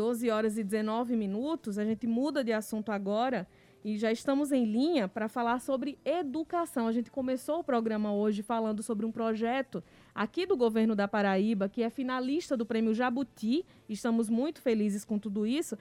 12 0.00 0.30
horas 0.30 0.56
e 0.56 0.64
19 0.64 1.14
minutos. 1.14 1.76
A 1.76 1.84
gente 1.84 2.06
muda 2.06 2.42
de 2.42 2.54
assunto 2.54 2.90
agora 2.90 3.46
e 3.84 3.98
já 3.98 4.10
estamos 4.10 4.50
em 4.50 4.64
linha 4.64 5.06
para 5.06 5.28
falar 5.28 5.60
sobre 5.60 5.98
educação. 6.06 6.86
A 6.86 6.92
gente 6.92 7.10
começou 7.10 7.60
o 7.60 7.64
programa 7.64 8.10
hoje 8.10 8.42
falando 8.42 8.82
sobre 8.82 9.04
um 9.04 9.12
projeto 9.12 9.84
aqui 10.14 10.46
do 10.46 10.56
governo 10.56 10.96
da 10.96 11.06
Paraíba, 11.06 11.68
que 11.68 11.82
é 11.82 11.90
finalista 11.90 12.56
do 12.56 12.64
Prêmio 12.64 12.94
Jabuti. 12.94 13.62
Estamos 13.90 14.30
muito 14.30 14.62
felizes 14.62 15.04
com 15.04 15.18
tudo 15.18 15.46
isso. 15.46 15.76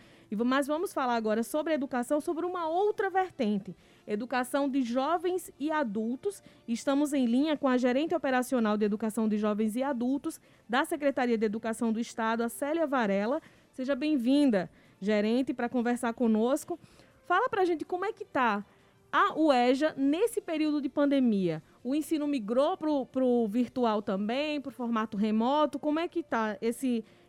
Mas 0.46 0.68
vamos 0.68 0.92
falar 0.92 1.16
agora 1.16 1.42
sobre 1.42 1.74
educação, 1.74 2.20
sobre 2.20 2.46
uma 2.46 2.68
outra 2.68 3.10
vertente: 3.10 3.74
educação 4.06 4.68
de 4.68 4.82
jovens 4.82 5.50
e 5.58 5.72
adultos. 5.72 6.44
Estamos 6.68 7.14
em 7.14 7.26
linha 7.26 7.56
com 7.56 7.70
a 7.70 7.78
gerente 7.78 8.14
operacional 8.14 8.76
de 8.76 8.84
educação 8.84 9.30
de 9.30 9.38
jovens 9.38 9.78
e 9.78 9.82
adultos 9.82 10.42
da 10.68 10.84
Secretaria 10.84 11.38
de 11.38 11.46
Educação 11.46 11.94
do 11.94 12.02
Estado, 12.02 12.44
a 12.44 12.50
Célia 12.50 12.86
Varela. 12.86 13.42
Seja 13.80 13.96
bem-vinda, 13.96 14.70
gerente, 15.00 15.54
para 15.54 15.70
conversar 15.70 16.14
conosco. 16.14 16.78
Fala 17.26 17.48
para 17.48 17.62
a 17.62 17.66
gente 17.66 17.86
como 17.86 18.04
é 18.04 18.12
que 18.12 18.24
está 18.24 18.66
a 19.10 19.40
UEJA 19.40 19.94
nesse 19.96 20.42
período 20.42 20.82
de 20.82 20.90
pandemia. 20.90 21.64
O 21.82 21.96
ensino 21.96 22.28
migrou 22.28 22.76
para 22.76 23.24
o 23.24 23.48
virtual 23.48 24.02
também, 24.02 24.60
para 24.60 24.68
o 24.68 24.74
formato 24.74 25.16
remoto. 25.16 25.80
Como 25.80 25.98
é 25.98 26.10
que 26.10 26.20
está 26.20 26.58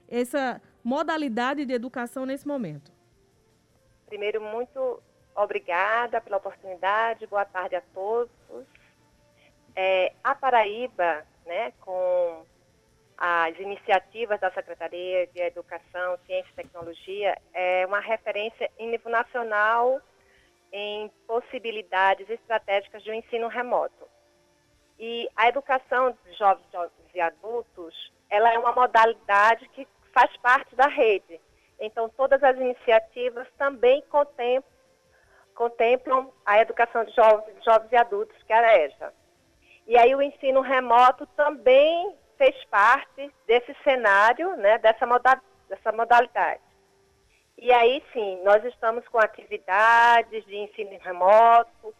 essa 0.08 0.60
modalidade 0.82 1.64
de 1.64 1.72
educação 1.72 2.26
nesse 2.26 2.48
momento? 2.48 2.90
Primeiro, 4.08 4.40
muito 4.40 5.00
obrigada 5.36 6.20
pela 6.20 6.38
oportunidade. 6.38 7.28
Boa 7.28 7.44
tarde 7.44 7.76
a 7.76 7.82
todos. 7.94 8.32
É, 9.76 10.12
a 10.24 10.34
Paraíba, 10.34 11.24
né, 11.46 11.72
com 11.80 12.44
as 13.22 13.54
iniciativas 13.58 14.40
da 14.40 14.50
Secretaria 14.50 15.26
de 15.26 15.42
Educação, 15.42 16.18
Ciência 16.24 16.50
e 16.52 16.54
Tecnologia 16.54 17.36
é 17.52 17.84
uma 17.84 18.00
referência 18.00 18.70
em 18.78 18.88
nível 18.88 19.10
nacional 19.10 20.00
em 20.72 21.10
possibilidades 21.26 22.30
estratégicas 22.30 23.02
de 23.02 23.10
um 23.10 23.14
ensino 23.14 23.46
remoto. 23.48 24.08
E 24.98 25.28
a 25.36 25.48
educação 25.48 26.16
de 26.24 26.32
jovens, 26.32 26.64
e 27.14 27.20
adultos, 27.20 28.10
ela 28.30 28.54
é 28.54 28.58
uma 28.58 28.72
modalidade 28.72 29.68
que 29.70 29.86
faz 30.14 30.34
parte 30.38 30.74
da 30.74 30.86
rede. 30.86 31.38
Então, 31.78 32.08
todas 32.08 32.42
as 32.42 32.56
iniciativas 32.56 33.46
também 33.58 34.02
contemplam, 35.54 36.32
a 36.46 36.58
educação 36.60 37.04
de 37.04 37.14
jovens, 37.14 37.54
e 37.92 37.96
adultos, 37.96 38.42
que 38.44 38.52
é 38.52 38.56
a 38.56 38.78
EJA. 38.78 39.12
E 39.86 39.98
aí 39.98 40.14
o 40.14 40.22
ensino 40.22 40.60
remoto 40.60 41.26
também 41.36 42.14
fez 42.50 42.64
parte 42.64 43.30
desse 43.46 43.74
cenário, 43.84 44.56
né, 44.56 44.78
dessa, 44.78 45.06
moda, 45.06 45.40
dessa 45.68 45.92
modalidade. 45.92 46.60
E 47.56 47.72
aí 47.72 48.02
sim, 48.12 48.40
nós 48.42 48.64
estamos 48.64 49.06
com 49.08 49.18
atividades 49.18 50.44
de 50.46 50.56
ensino 50.56 50.98
remoto, 51.00 51.94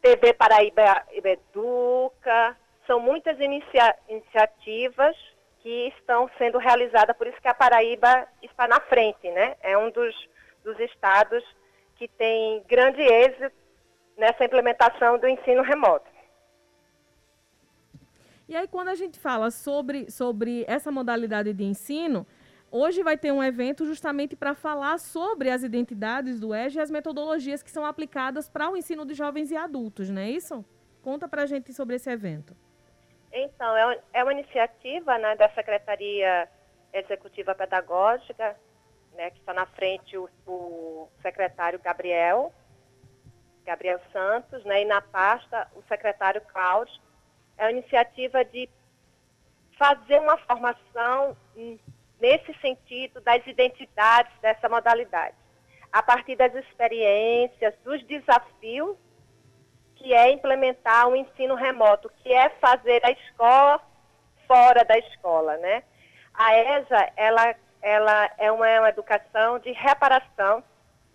TV 0.00 0.32
Paraíba 0.34 1.04
Educa, 1.10 2.56
são 2.86 3.00
muitas 3.00 3.38
inicia 3.40 3.94
iniciativas 4.08 5.16
que 5.62 5.88
estão 5.98 6.30
sendo 6.38 6.58
realizadas, 6.58 7.16
por 7.16 7.26
isso 7.26 7.40
que 7.40 7.48
a 7.48 7.54
Paraíba 7.54 8.26
está 8.42 8.66
na 8.66 8.80
frente, 8.80 9.30
né? 9.30 9.56
É 9.62 9.76
um 9.76 9.90
dos, 9.90 10.14
dos 10.64 10.78
estados 10.80 11.44
que 11.96 12.08
tem 12.08 12.62
grande 12.66 13.02
êxito 13.02 13.52
nessa 14.16 14.44
implementação 14.44 15.18
do 15.18 15.28
ensino 15.28 15.62
remoto. 15.62 16.09
E 18.50 18.56
aí, 18.56 18.66
quando 18.66 18.88
a 18.88 18.96
gente 18.96 19.16
fala 19.16 19.48
sobre, 19.48 20.10
sobre 20.10 20.64
essa 20.66 20.90
modalidade 20.90 21.52
de 21.52 21.62
ensino, 21.62 22.26
hoje 22.68 23.00
vai 23.00 23.16
ter 23.16 23.30
um 23.30 23.44
evento 23.44 23.86
justamente 23.86 24.34
para 24.34 24.56
falar 24.56 24.98
sobre 24.98 25.48
as 25.48 25.62
identidades 25.62 26.40
do 26.40 26.52
EJA 26.52 26.80
e 26.80 26.82
as 26.82 26.90
metodologias 26.90 27.62
que 27.62 27.70
são 27.70 27.86
aplicadas 27.86 28.48
para 28.48 28.68
o 28.68 28.76
ensino 28.76 29.06
de 29.06 29.14
jovens 29.14 29.52
e 29.52 29.56
adultos, 29.56 30.10
não 30.10 30.20
é 30.20 30.28
isso? 30.28 30.64
Conta 31.00 31.28
para 31.28 31.42
a 31.42 31.46
gente 31.46 31.72
sobre 31.72 31.94
esse 31.94 32.10
evento. 32.10 32.56
Então, 33.32 33.76
é, 33.76 34.00
é 34.14 34.24
uma 34.24 34.32
iniciativa 34.32 35.16
né, 35.16 35.36
da 35.36 35.48
Secretaria 35.50 36.48
Executiva 36.92 37.54
Pedagógica, 37.54 38.56
né, 39.14 39.30
que 39.30 39.38
está 39.38 39.54
na 39.54 39.66
frente 39.66 40.18
o, 40.18 40.28
o 40.44 41.08
secretário 41.22 41.78
Gabriel, 41.78 42.52
Gabriel 43.64 44.00
Santos, 44.12 44.64
né, 44.64 44.82
e 44.82 44.84
na 44.86 45.00
pasta 45.00 45.70
o 45.76 45.82
secretário 45.84 46.40
Cláudio, 46.52 47.00
é 47.60 47.66
a 47.66 47.70
iniciativa 47.70 48.42
de 48.42 48.68
fazer 49.78 50.18
uma 50.18 50.38
formação 50.38 51.36
nesse 52.18 52.52
sentido 52.60 53.20
das 53.20 53.46
identidades 53.46 54.32
dessa 54.40 54.68
modalidade, 54.68 55.36
a 55.92 56.02
partir 56.02 56.36
das 56.36 56.54
experiências, 56.54 57.74
dos 57.84 58.02
desafios 58.04 58.96
que 59.96 60.14
é 60.14 60.32
implementar 60.32 61.06
o 61.06 61.12
um 61.12 61.16
ensino 61.16 61.54
remoto, 61.54 62.10
que 62.22 62.32
é 62.32 62.48
fazer 62.60 63.04
a 63.04 63.10
escola 63.10 63.80
fora 64.46 64.82
da 64.82 64.96
escola, 64.96 65.58
né? 65.58 65.82
A 66.32 66.56
ESA, 66.56 67.12
ela, 67.16 67.54
ela 67.82 68.30
é 68.38 68.50
uma, 68.50 68.68
é 68.68 68.80
uma 68.80 68.88
educação 68.88 69.58
de 69.58 69.72
reparação, 69.72 70.64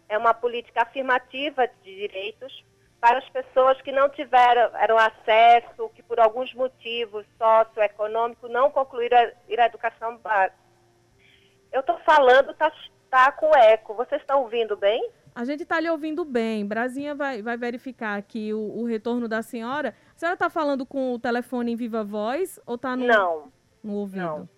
é 0.07 0.15
uma 0.15 0.35
política 0.35 0.83
afirmativa 0.83 1.67
de 1.67 1.95
direitos 1.95 2.63
para 3.05 3.19
as 3.19 3.29
pessoas 3.29 3.79
que 3.83 3.91
não 3.91 4.09
tiveram 4.09 4.75
eram 4.77 4.97
acesso, 4.97 5.89
que 5.93 6.01
por 6.01 6.19
alguns 6.19 6.51
motivos 6.55 7.23
socioeconômicos 7.37 8.49
não 8.49 8.71
concluíram 8.71 9.15
a, 9.15 9.61
a 9.61 9.65
educação 9.67 10.17
básica. 10.17 10.57
Eu 11.71 11.81
estou 11.81 11.99
falando, 11.99 12.49
está 12.49 12.71
tá 13.11 13.31
com 13.31 13.55
eco. 13.55 13.93
Vocês 13.93 14.19
estão 14.21 14.41
ouvindo 14.41 14.75
bem? 14.75 15.07
A 15.35 15.45
gente 15.45 15.61
está 15.61 15.79
lhe 15.79 15.87
ouvindo 15.87 16.25
bem. 16.25 16.65
Brasinha 16.65 17.13
vai, 17.13 17.43
vai 17.43 17.55
verificar 17.55 18.17
aqui 18.17 18.51
o, 18.55 18.59
o 18.59 18.85
retorno 18.85 19.27
da 19.27 19.43
senhora. 19.43 19.93
A 20.15 20.17
senhora 20.17 20.33
está 20.33 20.49
falando 20.49 20.83
com 20.83 21.13
o 21.13 21.19
telefone 21.19 21.73
em 21.73 21.75
viva 21.75 22.03
voz 22.03 22.59
ou 22.65 22.73
está 22.73 22.95
no, 22.95 23.05
não, 23.05 23.53
no 23.83 23.93
ouvido? 23.97 24.25
Não, 24.25 24.49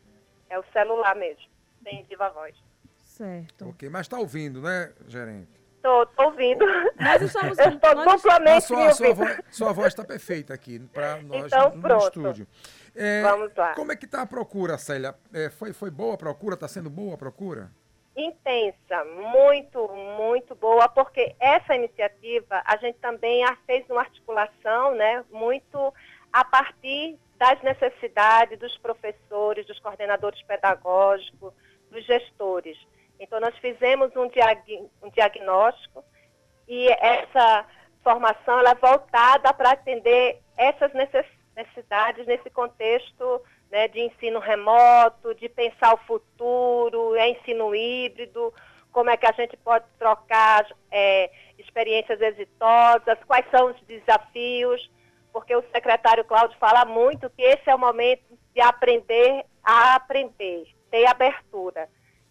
é 0.49 0.57
o 0.57 0.63
celular 0.71 1.17
mesmo, 1.17 1.43
tem 1.83 2.01
viva 2.05 2.29
voz. 2.29 2.55
Certo. 3.03 3.67
Ok, 3.67 3.89
mas 3.89 4.03
está 4.03 4.17
ouvindo, 4.17 4.61
né, 4.61 4.93
gerente? 5.05 5.56
Estou 5.77 6.07
ouvindo. 6.17 6.65
Nós 6.99 7.21
estamos, 7.21 7.57
eu 7.59 7.69
estou 7.69 7.95
duplamente 7.95 8.65
sua, 8.65 8.93
sua, 8.93 9.13
voz, 9.13 9.39
sua 9.51 9.71
voz 9.71 9.87
está 9.87 10.03
perfeita 10.03 10.53
aqui 10.53 10.79
para 10.79 11.21
nós 11.21 11.45
então, 11.45 11.75
no, 11.75 11.81
pronto. 11.81 12.03
estúdio. 12.03 12.47
É, 12.95 13.21
Vamos 13.21 13.55
lá. 13.55 13.73
Como 13.73 13.91
é 13.91 13.95
que 13.95 14.05
está 14.05 14.23
a 14.23 14.25
procura, 14.25 14.77
Célia? 14.77 15.15
É, 15.33 15.49
foi, 15.49 15.71
foi 15.71 15.91
boa 15.91 16.15
a 16.15 16.17
procura? 16.17 16.55
Está 16.55 16.67
sendo 16.67 16.89
boa 16.89 17.13
a 17.13 17.17
procura? 17.17 17.71
Intensa, 18.15 19.05
muito, 19.31 19.87
muito 20.17 20.55
boa, 20.55 20.89
porque 20.89 21.35
essa 21.39 21.75
iniciativa 21.75 22.63
a 22.65 22.75
gente 22.77 22.97
também 22.97 23.43
a 23.43 23.55
fez 23.67 23.87
uma 23.91 24.01
articulação, 24.01 24.95
né, 24.95 25.23
muito 25.31 25.93
a 26.33 26.43
partir 26.43 27.15
das 27.37 27.61
necessidades 27.61 28.57
dos 28.57 28.75
professores, 28.79 29.67
dos 29.67 29.79
coordenadores 29.79 30.41
pedagógicos, 30.41 31.53
dos 31.91 32.03
gestores. 32.07 32.75
Então, 33.19 33.39
nós 33.39 33.57
fizemos 33.57 34.15
um, 34.15 34.27
diag 34.27 34.89
um 35.01 35.09
diagnóstico 35.09 36.03
e 36.67 36.87
essa 36.99 37.65
formação 38.03 38.59
ela 38.59 38.71
é 38.71 38.75
voltada 38.75 39.53
para 39.53 39.71
atender 39.71 40.39
essas 40.55 40.91
necessidades 40.93 42.25
nesse 42.25 42.49
contexto 42.49 43.41
né, 43.71 43.87
de 43.87 44.01
ensino 44.01 44.39
remoto, 44.39 45.35
de 45.35 45.49
pensar 45.49 45.93
o 45.93 46.05
futuro, 46.05 47.15
é 47.15 47.29
ensino 47.29 47.75
híbrido, 47.75 48.53
como 48.91 49.09
é 49.09 49.17
que 49.17 49.27
a 49.27 49.31
gente 49.31 49.55
pode 49.57 49.85
trocar 49.99 50.65
é, 50.91 51.29
experiências 51.57 52.19
exitosas, 52.21 53.17
quais 53.25 53.45
são 53.51 53.71
os 53.71 53.81
desafios, 53.81 54.89
porque 55.31 55.55
o 55.55 55.63
secretário 55.71 56.25
Cláudio 56.25 56.57
fala 56.59 56.85
muito 56.85 57.29
que 57.31 57.41
esse 57.41 57.69
é 57.69 57.75
o 57.75 57.79
momento 57.79 58.23
de 58.53 58.61
aprender 58.61 59.45
a 59.63 59.95
aprender, 59.95 60.65
ter 60.89 61.05
abertura. 61.05 61.89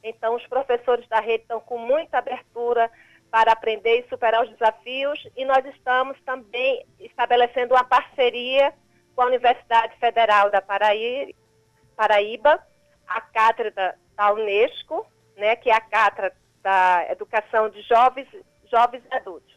Então, 0.08 0.36
os 0.36 0.46
professores 0.46 1.06
da 1.08 1.18
rede 1.18 1.42
estão 1.42 1.58
com 1.58 1.78
muita 1.78 2.18
abertura 2.18 2.88
para 3.28 3.50
aprender 3.50 3.98
e 3.98 4.08
superar 4.08 4.44
os 4.44 4.50
desafios 4.50 5.18
e 5.36 5.44
nós 5.44 5.66
estamos 5.66 6.16
também 6.22 6.86
estabelecendo 7.00 7.74
uma 7.74 7.82
parceria 7.82 8.72
com 9.16 9.22
a 9.22 9.26
Universidade 9.26 9.98
Federal 9.98 10.48
da 10.48 10.62
Paraíba, 10.62 11.34
a 13.08 13.20
cátedra 13.20 13.98
da 14.14 14.32
Unesco, 14.32 15.04
né, 15.36 15.56
que 15.56 15.70
é 15.70 15.74
a 15.74 15.80
cátedra 15.80 16.32
da 16.62 17.04
Educação 17.10 17.68
de 17.68 17.82
Jovens, 17.82 18.28
Jovens 18.70 19.02
e 19.10 19.14
Adultos. 19.14 19.56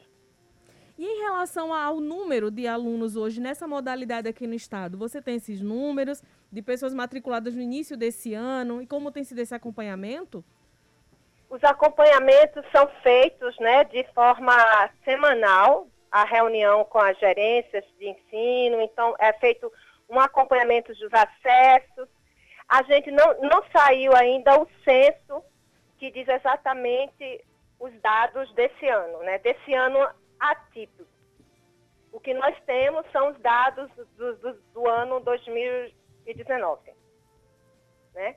E 0.99 1.05
em 1.05 1.21
relação 1.21 1.73
ao 1.73 2.01
número 2.01 2.51
de 2.51 2.67
alunos 2.67 3.15
hoje 3.15 3.39
nessa 3.39 3.65
modalidade 3.65 4.27
aqui 4.27 4.45
no 4.45 4.53
estado, 4.53 4.97
você 4.97 5.21
tem 5.21 5.37
esses 5.37 5.61
números 5.61 6.21
de 6.51 6.61
pessoas 6.61 6.93
matriculadas 6.93 7.55
no 7.55 7.61
início 7.61 7.95
desse 7.95 8.33
ano 8.33 8.81
e 8.81 8.85
como 8.85 9.09
tem 9.09 9.23
sido 9.23 9.39
esse 9.39 9.55
acompanhamento? 9.55 10.43
Os 11.49 11.63
acompanhamentos 11.63 12.65
são 12.69 12.85
feitos 13.01 13.57
né, 13.59 13.85
de 13.85 14.03
forma 14.13 14.53
semanal, 15.05 15.87
a 16.11 16.25
reunião 16.25 16.83
com 16.83 16.99
as 16.99 17.17
gerências 17.17 17.85
de 17.97 18.09
ensino, 18.09 18.81
então 18.81 19.15
é 19.19 19.31
feito 19.31 19.71
um 20.09 20.19
acompanhamento 20.19 20.93
dos 20.95 21.13
acessos. 21.13 22.09
A 22.67 22.83
gente 22.83 23.09
não, 23.09 23.39
não 23.39 23.63
saiu 23.71 24.13
ainda 24.17 24.59
o 24.59 24.67
censo 24.83 25.41
que 25.97 26.11
diz 26.11 26.27
exatamente 26.27 27.41
os 27.79 27.93
dados 28.01 28.53
desse 28.53 28.85
ano, 28.85 29.19
né? 29.19 29.37
Desse 29.39 29.73
ano 29.73 29.97
atípico. 30.39 31.09
O 32.11 32.19
que 32.19 32.33
nós 32.33 32.55
temos 32.65 33.05
são 33.11 33.29
os 33.29 33.39
dados 33.39 33.89
do, 34.15 34.35
do, 34.37 34.53
do 34.73 34.87
ano 34.87 35.19
2019, 35.19 36.91
né? 38.13 38.35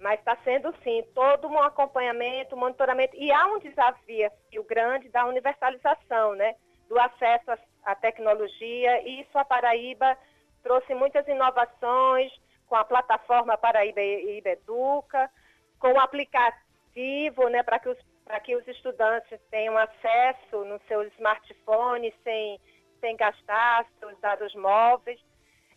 Mas 0.00 0.18
está 0.18 0.36
sendo, 0.42 0.74
sim, 0.82 1.04
todo 1.14 1.46
um 1.46 1.62
acompanhamento, 1.62 2.56
monitoramento. 2.56 3.16
E 3.16 3.30
há 3.30 3.46
um 3.46 3.60
desafio 3.60 4.30
grande 4.66 5.08
da 5.10 5.24
universalização, 5.26 6.34
né? 6.34 6.56
Do 6.88 6.98
acesso 6.98 7.52
à, 7.84 7.94
tecnologia. 7.94 9.00
E 9.02 9.20
isso 9.20 9.38
a 9.38 9.44
Paraíba 9.44 10.18
trouxe 10.62 10.92
muitas 10.94 11.26
inovações 11.28 12.32
com 12.66 12.74
a 12.74 12.84
plataforma 12.84 13.56
Paraíba 13.56 14.00
Educa, 14.00 15.30
com 15.78 15.92
o 15.92 16.00
aplicativo, 16.00 17.48
né? 17.48 17.62
Para 17.62 17.78
que 17.78 17.88
os 17.88 17.98
para 18.32 18.40
que 18.40 18.56
os 18.56 18.66
estudantes 18.66 19.38
tenham 19.50 19.76
acesso 19.76 20.64
no 20.64 20.80
seu 20.88 21.02
smartphone 21.18 22.14
sem, 22.24 22.58
sem 22.98 23.14
gastar 23.14 23.84
seus 24.00 24.18
dados 24.20 24.54
móveis. 24.54 25.20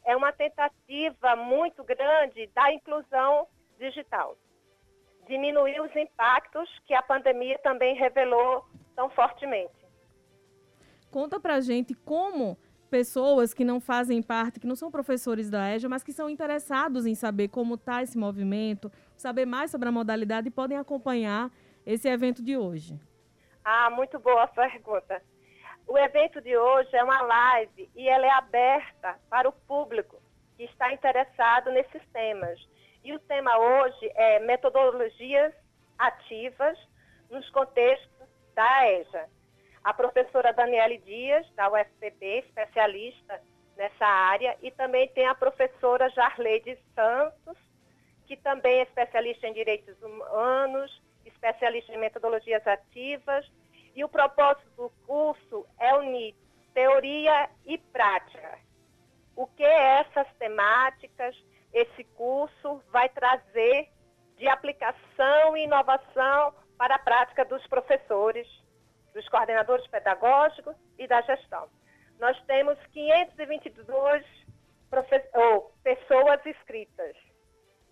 É 0.05 0.15
uma 0.15 0.31
tentativa 0.31 1.35
muito 1.35 1.83
grande 1.83 2.47
da 2.55 2.71
inclusão 2.71 3.45
digital. 3.77 4.37
Diminuir 5.27 5.81
os 5.81 5.93
impactos 5.97 6.69
que 6.85 6.93
a 6.93 7.01
pandemia 7.01 7.59
também 7.59 7.93
revelou 7.93 8.65
tão 8.95 9.09
fortemente. 9.09 9.75
Conta 11.11 11.37
pra 11.41 11.59
gente 11.59 11.93
como 11.93 12.57
pessoas 12.89 13.53
que 13.53 13.65
não 13.65 13.81
fazem 13.81 14.21
parte, 14.21 14.61
que 14.61 14.67
não 14.67 14.77
são 14.77 14.89
professores 14.89 15.49
da 15.49 15.75
EJA, 15.75 15.89
mas 15.89 16.03
que 16.03 16.13
são 16.13 16.29
interessados 16.29 17.05
em 17.05 17.15
saber 17.15 17.49
como 17.49 17.75
está 17.75 18.01
esse 18.01 18.17
movimento, 18.17 18.89
saber 19.17 19.45
mais 19.45 19.71
sobre 19.71 19.89
a 19.89 19.91
modalidade 19.91 20.47
e 20.47 20.51
podem 20.51 20.77
acompanhar 20.77 21.51
esse 21.85 22.07
evento 22.07 22.43
de 22.43 22.57
hoje. 22.57 22.99
Ah, 23.63 23.89
muito 23.89 24.19
boa 24.19 24.47
pergunta. 24.47 25.21
O 25.87 25.97
evento 25.97 26.41
de 26.41 26.57
hoje 26.57 26.95
é 26.95 27.03
uma 27.03 27.21
live 27.21 27.89
e 27.95 28.09
ela 28.09 28.25
é 28.25 28.31
aberta 28.31 29.19
para 29.29 29.47
o 29.47 29.51
público 29.51 30.19
que 30.57 30.63
está 30.63 30.91
interessado 30.91 31.71
nesses 31.71 32.01
temas. 32.11 32.59
E 33.03 33.13
o 33.13 33.19
tema 33.19 33.57
hoje 33.57 34.11
é 34.15 34.39
metodologias 34.39 35.53
ativas 35.97 36.77
nos 37.29 37.47
contextos 37.51 38.27
da 38.55 38.91
EJA. 38.91 39.29
A 39.83 39.93
professora 39.93 40.51
Daniele 40.53 40.97
Dias, 40.97 41.47
da 41.55 41.71
UFPB, 41.71 42.39
especialista 42.39 43.39
nessa 43.77 44.05
área, 44.05 44.57
e 44.63 44.71
também 44.71 45.07
tem 45.09 45.27
a 45.27 45.35
professora 45.35 46.09
Jarleide 46.09 46.79
Santos, 46.95 47.57
que 48.25 48.35
também 48.37 48.79
é 48.79 48.83
especialista 48.83 49.47
em 49.47 49.53
direitos 49.53 50.01
humanos, 50.01 51.04
especialista 51.35 51.93
em 51.93 51.97
metodologias 51.97 52.65
ativas. 52.65 53.45
E 53.95 54.03
o 54.03 54.09
propósito 54.09 54.69
do 54.75 54.89
curso 55.05 55.65
é 55.79 55.93
unir 55.95 56.35
teoria 56.73 57.49
e 57.65 57.77
prática. 57.77 58.59
O 59.35 59.47
que 59.47 59.63
essas 59.63 60.27
temáticas 60.37 61.35
esse 61.75 62.05
curso 62.15 62.81
vai 62.89 63.09
trazer 63.09 63.89
de 64.37 64.47
aplicação 64.47 65.57
e 65.57 65.63
inovação 65.63 66.53
para 66.77 66.95
a 66.95 66.99
prática 66.99 67.43
dos 67.45 67.65
professores, 67.67 68.47
dos 69.13 69.27
coordenadores 69.29 69.85
pedagógicos 69.87 70.75
e 70.97 71.05
da 71.07 71.21
gestão. 71.21 71.69
Nós 72.17 72.41
temos 72.45 72.77
522 72.93 74.25
oh, 75.33 75.71
pessoas 75.83 76.45
inscritas, 76.45 77.15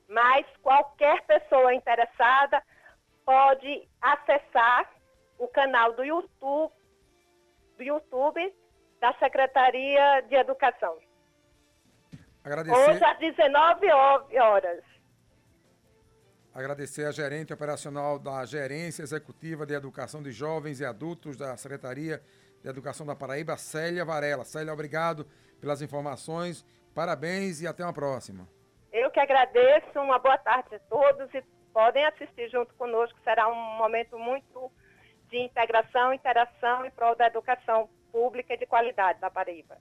mas 0.08 0.46
qualquer 0.62 1.22
pessoa 1.24 1.74
interessada 1.74 2.64
pode 3.26 3.88
acessar 4.02 4.92
o 5.38 5.48
canal 5.48 5.94
do 5.94 6.04
YouTube, 6.04 6.74
do 7.78 7.84
YouTube 7.84 8.56
da 9.00 9.14
Secretaria 9.16 10.22
de 10.22 10.36
Educação. 10.36 10.98
Agradecer... 12.44 12.90
Hoje 12.90 13.04
às 13.04 13.20
19 13.20 13.92
horas. 14.40 14.84
Agradecer 16.54 17.06
a 17.06 17.12
gerente 17.12 17.52
operacional 17.52 18.20
da 18.20 18.46
Gerência 18.46 19.02
Executiva 19.02 19.66
de 19.66 19.74
Educação 19.74 20.22
de 20.22 20.32
Jovens 20.32 20.80
e 20.80 20.86
Adultos 20.86 21.36
da 21.36 21.58
Secretaria 21.58 22.22
de 22.62 22.70
Educação 22.70 23.06
da 23.06 23.16
Paraíba, 23.16 23.58
Célia 23.58 24.06
Varela. 24.06 24.44
Célia, 24.44 24.72
obrigado 24.72 25.26
pelas 25.60 25.82
informações, 25.82 26.64
parabéns 26.94 27.60
e 27.62 27.68
até 27.68 27.84
uma 27.84 27.94
próxima. 27.94 28.48
Eu 28.92 29.10
que 29.10 29.20
agradeço, 29.20 30.00
uma 30.00 30.20
boa 30.20 30.38
tarde 30.38 30.76
a 30.76 30.80
todos 30.80 31.34
e 31.34 31.44
podem 31.74 32.06
assistir 32.06 32.50
junto 32.50 32.74
conosco, 32.76 33.20
será 33.24 33.50
um 33.50 33.78
momento 33.78 34.18
muito 34.18 34.72
de 35.30 35.40
integração, 35.40 36.14
interação 36.14 36.86
e 36.86 36.92
prol 36.92 37.16
da 37.16 37.28
educação 37.28 37.90
pública 38.12 38.54
e 38.54 38.58
de 38.58 38.68
qualidade 38.68 39.20
da 39.20 39.32
Paraíba. 39.32 39.78